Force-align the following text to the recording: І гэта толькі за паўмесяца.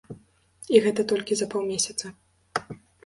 І 0.75 0.79
гэта 0.85 1.05
толькі 1.11 1.37
за 1.41 1.49
паўмесяца. 1.55 2.07